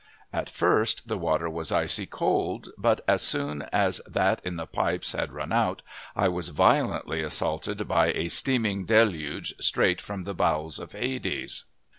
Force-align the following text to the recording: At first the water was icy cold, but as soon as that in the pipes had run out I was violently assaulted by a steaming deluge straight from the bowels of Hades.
At 0.33 0.49
first 0.49 1.07
the 1.09 1.17
water 1.19 1.47
was 1.47 1.71
icy 1.71 2.07
cold, 2.07 2.69
but 2.75 3.01
as 3.07 3.21
soon 3.21 3.61
as 3.71 4.01
that 4.07 4.41
in 4.43 4.55
the 4.55 4.65
pipes 4.65 5.11
had 5.11 5.31
run 5.31 5.53
out 5.53 5.83
I 6.15 6.27
was 6.27 6.49
violently 6.49 7.21
assaulted 7.21 7.87
by 7.87 8.07
a 8.07 8.27
steaming 8.29 8.85
deluge 8.85 9.53
straight 9.59 10.01
from 10.01 10.23
the 10.23 10.33
bowels 10.33 10.79
of 10.79 10.93
Hades. 10.93 11.65